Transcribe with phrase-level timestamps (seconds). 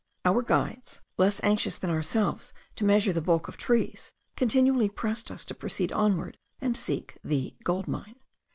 [0.25, 5.45] Our guides, less anxious than ourselves to measure the bulk of trees, continually pressed us
[5.45, 8.15] to proceed onward and seek the 'gold mine.'